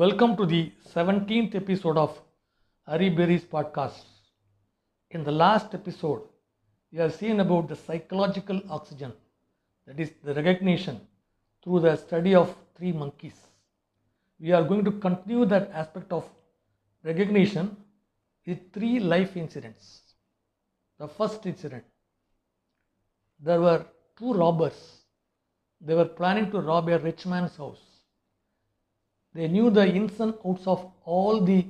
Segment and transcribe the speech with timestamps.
[0.00, 2.18] Welcome to the 17th episode of
[2.86, 4.04] Hari Berry's podcast.
[5.10, 6.22] In the last episode,
[6.90, 9.12] we have seen about the psychological oxygen,
[9.86, 11.02] that is, the recognition
[11.62, 13.34] through the study of three monkeys.
[14.38, 16.24] We are going to continue that aspect of
[17.04, 17.76] recognition
[18.46, 20.14] with three life incidents.
[20.98, 21.84] The first incident
[23.38, 23.84] there were
[24.18, 24.80] two robbers.
[25.78, 27.89] They were planning to rob a rich man's house.
[29.32, 31.64] They knew the ins and outs of all the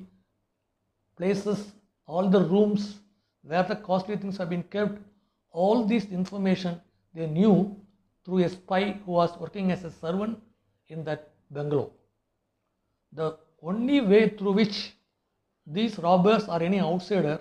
[1.16, 1.72] places,
[2.06, 2.98] all the rooms
[3.42, 4.98] where the costly things have been kept.
[5.52, 6.80] All this information
[7.12, 7.76] they knew
[8.24, 10.40] through a spy who was working as a servant
[10.88, 11.90] in that bungalow.
[13.12, 14.94] The only way through which
[15.66, 17.40] these robbers or any outsider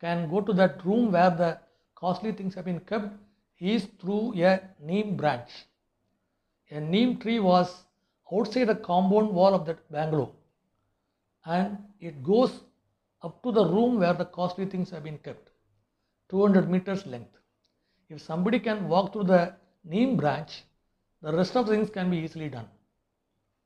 [0.00, 1.58] can go to that room where the
[1.94, 3.08] costly things have been kept
[3.58, 5.50] is through a neem branch.
[6.70, 7.84] A neem tree was
[8.32, 10.30] outside the compound wall of that bungalow
[11.44, 12.60] and it goes
[13.22, 15.50] up to the room where the costly things have been kept
[16.28, 17.36] 200 meters length.
[18.10, 20.64] If somebody can walk through the neem branch,
[21.22, 22.68] the rest of the things can be easily done.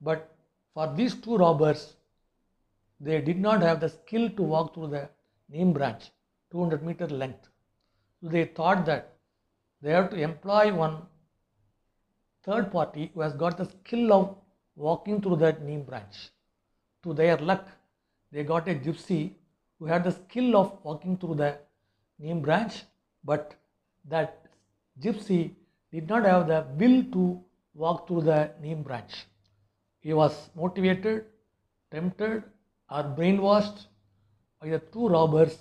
[0.01, 0.35] But
[0.75, 1.97] for these two robbers,
[3.01, 5.09] they did not have the skill to walk through the
[5.49, 6.11] neem branch
[6.51, 7.49] 200 meter length.
[8.21, 9.13] So they thought that
[9.81, 11.03] they have to employ one
[12.45, 14.37] third party who has got the skill of
[14.77, 16.31] walking through that neem branch.
[17.05, 17.69] To their luck,
[18.31, 19.33] they got a gypsy
[19.79, 21.59] who had the skill of walking through the
[22.19, 22.83] neem branch,
[23.25, 23.55] but
[24.09, 24.47] that
[25.01, 25.55] gypsy
[25.91, 27.41] did not have the will to
[27.75, 29.27] walk through the neem branch.
[30.01, 31.27] He was motivated,
[31.91, 32.45] tempted,
[32.91, 33.87] or brainwashed
[34.61, 35.59] by the two robbers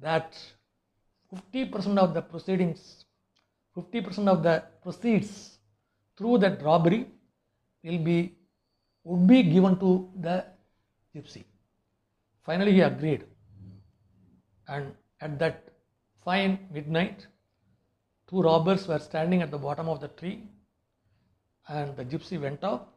[0.00, 0.36] that
[1.52, 3.04] 50% of the proceedings,
[3.76, 5.58] 50% of the proceeds
[6.16, 7.06] through that robbery
[7.82, 8.36] will be
[9.04, 10.44] would be given to the
[11.14, 11.44] gypsy.
[12.44, 13.24] Finally, he agreed,
[14.68, 15.68] and at that
[16.24, 17.26] fine midnight,
[18.28, 20.48] two robbers were standing at the bottom of the tree,
[21.68, 22.96] and the gypsy went up.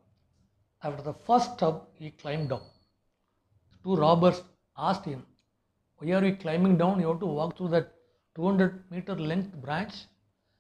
[0.82, 2.64] After the first step, he climbed down.
[3.84, 4.42] Two robbers
[4.78, 5.26] asked him,
[5.98, 7.00] Why are you climbing down?
[7.00, 7.94] You have to walk through that
[8.36, 9.94] 200 meter length branch.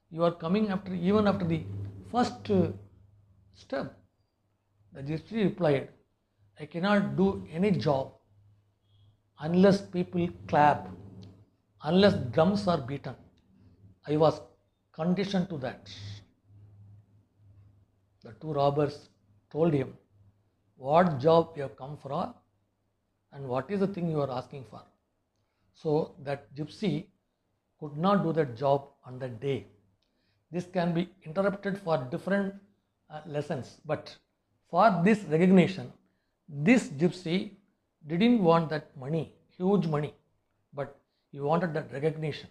[0.09, 1.63] You are coming after even after the
[2.11, 2.67] first uh,
[3.53, 3.97] step.
[4.93, 5.89] The gypsy replied,
[6.59, 8.11] I cannot do any job
[9.39, 10.87] unless people clap,
[11.83, 13.15] unless drums are beaten.
[14.07, 14.39] I was
[14.91, 15.89] conditioned to that.
[18.23, 19.09] The two robbers
[19.51, 19.97] told him,
[20.77, 22.33] What job you have come for
[23.31, 24.81] and what is the thing you are asking for.
[25.73, 27.07] So that gypsy
[27.79, 29.67] could not do that job on that day.
[30.51, 32.53] This can be interpreted for different
[33.09, 34.15] uh, lessons, but
[34.73, 35.93] for this recognition,
[36.67, 37.51] this gypsy
[38.07, 40.11] didn't want that money, huge money,
[40.73, 40.95] but
[41.31, 42.47] he wanted that recognition.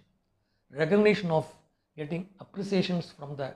[0.71, 1.49] Recognition of
[1.97, 3.49] getting appreciations from the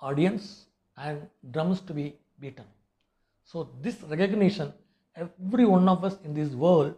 [0.00, 0.64] audience
[0.96, 1.20] and
[1.50, 2.64] drums to be beaten.
[3.44, 4.72] So, this recognition,
[5.14, 6.94] every one of us in this world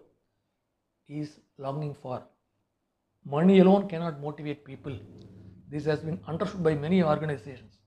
[1.09, 2.22] is longing for.
[3.25, 4.97] Money alone cannot motivate people.
[5.69, 7.78] This has been understood by many organizations.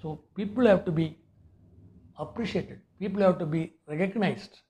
[0.00, 1.16] So, people have to be
[2.18, 4.60] appreciated, people have to be recognized.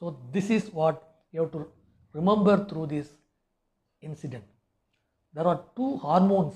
[0.00, 1.66] So, this is what you have to
[2.12, 3.08] remember through this
[4.00, 4.44] incident.
[5.32, 6.54] There are two hormones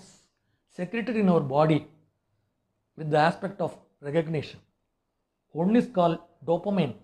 [0.69, 1.87] secreted in our body
[2.97, 4.61] with the aspect of recognition.
[5.53, 6.95] One is called dopamine.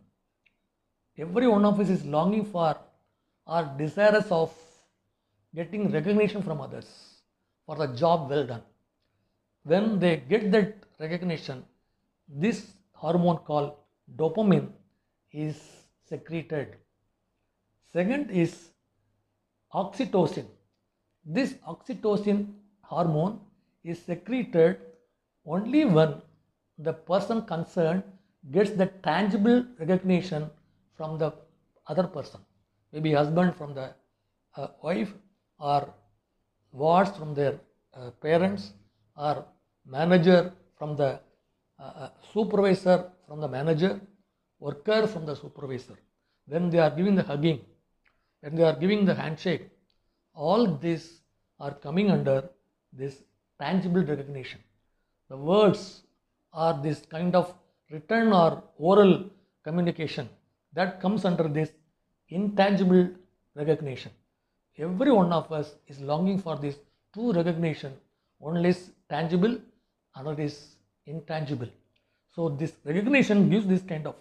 [1.17, 2.77] Every one of us is longing for
[3.47, 4.53] or desirous of
[5.55, 6.87] getting recognition from others
[7.67, 8.63] for the job well done.
[9.65, 11.65] When they get that recognition,
[12.29, 13.73] this hormone called
[14.17, 14.69] dopamine
[15.33, 15.57] is
[16.09, 16.77] secreted.
[17.93, 18.71] Second is
[19.73, 20.47] oxytocin.
[21.25, 22.53] This oxytocin
[22.83, 23.41] hormone
[23.83, 24.79] is secreted
[25.47, 26.21] only when
[26.79, 28.03] the person concerned
[28.51, 30.51] gets the tangible recognition
[30.97, 31.33] from the
[31.87, 32.41] other person,
[32.93, 33.91] maybe husband from the
[34.57, 35.13] uh, wife,
[35.59, 35.93] or
[36.73, 37.59] wards from their
[37.95, 38.73] uh, parents,
[39.17, 39.45] or
[39.87, 41.21] manager from the
[41.79, 44.01] uh, supervisor from the manager,
[44.59, 45.99] worker from the supervisor.
[46.47, 47.61] When they are giving the hugging,
[48.41, 49.69] when they are giving the handshake,
[50.35, 51.21] all these
[51.59, 52.49] are coming under
[52.93, 53.23] this
[53.61, 54.61] tangible recognition.
[55.31, 56.03] The words
[56.53, 57.53] are this kind of
[57.91, 59.31] written or oral
[59.65, 60.29] communication
[60.75, 61.71] that comes under this
[62.29, 63.09] intangible
[63.55, 64.13] recognition.
[64.77, 66.77] Every one of us is longing for this
[67.13, 67.93] true recognition.
[68.39, 69.59] One is tangible,
[70.17, 70.74] another is
[71.07, 71.69] intangible.
[72.35, 74.17] So, this recognition gives this kind of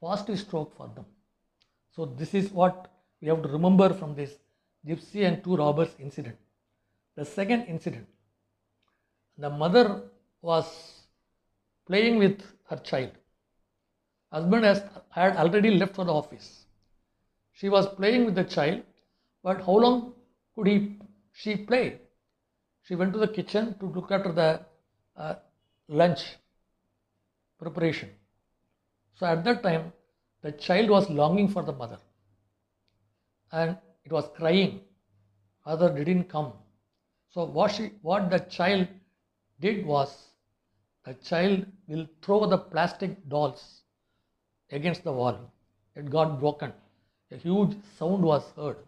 [0.00, 1.04] positive stroke for them.
[1.94, 2.90] So, this is what
[3.20, 4.32] we have to remember from this
[4.86, 6.36] gypsy and two robbers incident.
[7.14, 8.06] The second incident
[9.38, 10.02] the mother
[10.40, 10.66] was
[11.86, 13.10] playing with her child.
[14.30, 16.64] Husband has, had already left for the office.
[17.52, 18.82] She was playing with the child,
[19.42, 20.14] but how long
[20.54, 20.98] could he
[21.32, 21.98] she play?
[22.82, 24.60] She went to the kitchen to look after the
[25.16, 25.34] uh,
[25.88, 26.36] lunch
[27.58, 28.10] preparation.
[29.14, 29.92] So at that time,
[30.42, 31.98] the child was longing for the mother
[33.52, 34.80] and it was crying.
[35.66, 36.52] Mother didn't come.
[37.30, 38.88] So what she what the child
[39.60, 40.16] did was
[41.04, 43.82] the child will throw the plastic dolls
[44.70, 45.52] against the wall.
[45.94, 46.72] It got broken.
[47.30, 48.78] A huge sound was heard.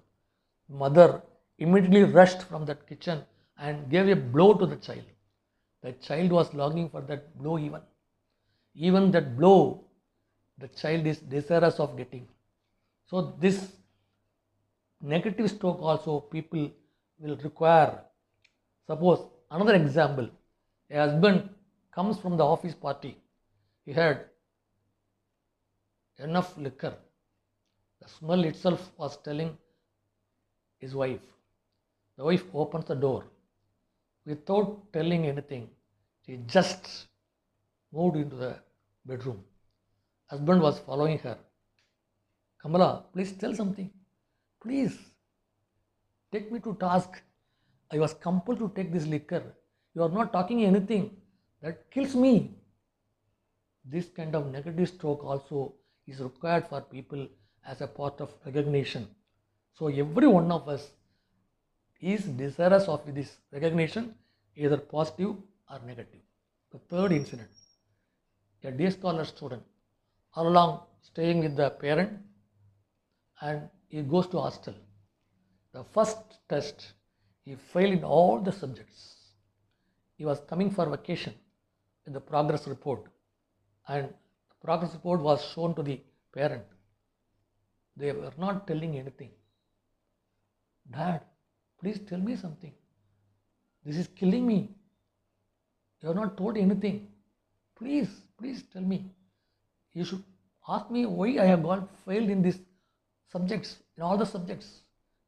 [0.69, 1.23] Mother
[1.59, 3.23] immediately rushed from that kitchen
[3.59, 5.05] and gave a blow to the child.
[5.85, 7.83] The child was longing for that blow even.
[8.75, 9.85] Even that blow,
[10.57, 12.27] the child is desirous of getting.
[13.07, 13.73] So this
[15.03, 16.71] negative stroke also people
[17.19, 18.01] will require.
[18.87, 20.31] Suppose another example,
[20.91, 21.51] a husband
[21.93, 23.19] comes from the office party.
[23.85, 24.25] He had
[26.19, 26.95] enough liquor.
[28.01, 29.59] The smell itself was telling
[30.79, 31.21] his wife.
[32.17, 33.25] The wife opens the door.
[34.27, 35.69] Without telling anything,
[36.25, 37.09] she just
[37.93, 38.57] moved into the
[39.05, 39.45] bedroom.
[40.27, 41.39] Husband was following her.
[42.61, 43.91] Kamala, please tell something.
[44.63, 44.99] Please
[46.33, 47.21] take me to task.
[47.93, 49.43] I was compelled to take this liquor.
[49.95, 51.17] You are not talking anything.
[51.61, 52.57] That kills me.
[53.85, 55.75] This kind of negative stroke also
[56.07, 57.29] is required for people
[57.67, 59.07] as a part of recognition.
[59.75, 60.91] So every one of us
[62.13, 64.15] is desirous of this recognition,
[64.57, 65.37] either positive
[65.71, 66.21] or negative.
[66.73, 67.49] The third incident,
[68.63, 69.63] a day scholar student,
[70.35, 72.13] all along staying with the parent
[73.41, 74.75] and he goes to hostel.
[75.73, 76.19] The first
[76.49, 76.93] test,
[77.45, 79.17] he failed in all the subjects.
[80.17, 81.35] He was coming for vacation
[82.07, 83.05] in the progress report
[83.89, 86.01] and the progress report was shown to the
[86.33, 86.65] parent.
[87.97, 89.31] They were not telling anything.
[90.91, 91.23] Dad,
[91.84, 92.74] please tell me something.
[93.86, 94.70] This is killing me.
[96.02, 97.08] You have not told anything.
[97.76, 99.12] Please, please tell me.
[99.94, 100.24] You should
[100.68, 102.60] ask me why I have got failed in these
[103.32, 104.82] subjects, in all the subjects.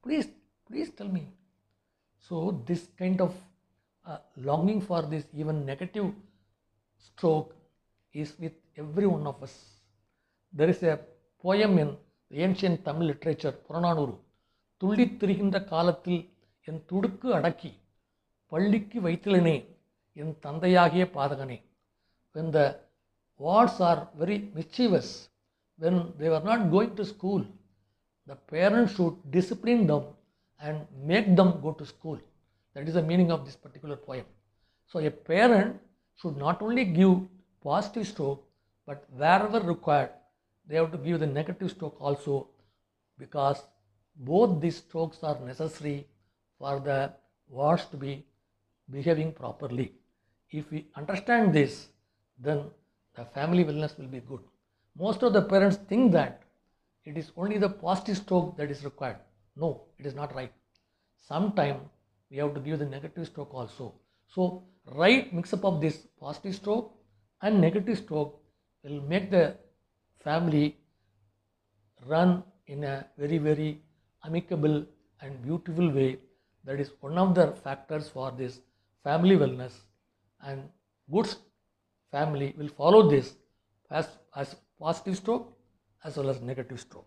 [0.03, 0.27] Please,
[0.67, 1.27] please tell me.
[2.27, 3.33] So, this kind of
[4.05, 6.13] uh, longing for this even negative
[6.97, 7.55] stroke
[8.13, 9.53] is with every one of us.
[10.53, 10.99] There is a
[11.41, 11.97] poem in
[12.31, 14.13] ancient Tamil literature, Purananuru
[14.81, 16.21] துள்ளித் திரிகின்ற காலத்தில்
[16.69, 17.71] என் துடுக்கு அடக்கி
[18.51, 19.57] பள்ளிக்கு வைத்திலனே
[20.21, 21.59] என் தந்தையாகிய பாதகனே
[22.35, 22.65] when the
[23.45, 25.07] wards are very mischievous
[25.77, 27.41] when they were not going to school
[28.29, 30.03] the parents should discipline them
[30.65, 30.77] and
[31.11, 32.17] make them go to school
[32.73, 34.27] that is the meaning of this particular poem
[34.91, 35.71] so a parent
[36.19, 37.13] should not only give
[37.67, 38.41] positive stroke
[38.87, 40.11] but wherever required
[40.67, 42.35] they have to give the negative stroke also
[43.17, 43.59] because
[44.31, 45.97] both these strokes are necessary
[46.58, 47.12] for the
[47.48, 48.24] wards to be
[48.90, 49.92] behaving properly.
[50.50, 51.88] If we understand this,
[52.38, 52.64] then
[53.14, 54.40] the family wellness will be good.
[54.98, 56.42] Most of the parents think that
[57.04, 59.18] it is only the positive stroke that is required.
[59.56, 60.52] No, it is not right.
[61.18, 61.80] Sometime
[62.30, 63.94] we have to give the negative stroke also.
[64.28, 64.64] So,
[64.94, 66.92] right mix up of this positive stroke
[67.42, 68.40] and negative stroke
[68.82, 69.56] will make the
[70.22, 70.76] family
[72.06, 73.80] run in a very, very
[74.24, 74.84] amicable
[75.20, 76.18] and beautiful way.
[76.66, 78.60] That is one of the factors for this
[79.04, 79.72] family wellness
[80.42, 80.68] and
[81.10, 81.28] good
[82.10, 83.34] family will follow this
[83.90, 85.56] as, as positive stroke
[86.04, 87.06] as well as negative stroke.